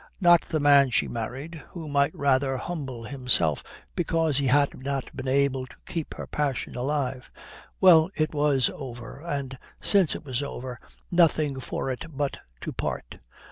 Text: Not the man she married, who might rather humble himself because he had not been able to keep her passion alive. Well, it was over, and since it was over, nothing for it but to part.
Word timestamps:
Not 0.19 0.41
the 0.41 0.59
man 0.59 0.89
she 0.89 1.07
married, 1.07 1.61
who 1.73 1.87
might 1.87 2.15
rather 2.15 2.57
humble 2.57 3.03
himself 3.03 3.63
because 3.95 4.39
he 4.39 4.47
had 4.47 4.79
not 4.83 5.15
been 5.15 5.27
able 5.27 5.67
to 5.67 5.75
keep 5.85 6.15
her 6.15 6.25
passion 6.25 6.75
alive. 6.75 7.29
Well, 7.79 8.09
it 8.15 8.33
was 8.33 8.71
over, 8.73 9.19
and 9.21 9.55
since 9.79 10.15
it 10.15 10.25
was 10.25 10.41
over, 10.41 10.79
nothing 11.11 11.59
for 11.59 11.91
it 11.91 12.05
but 12.09 12.39
to 12.61 12.71
part. 12.73 13.19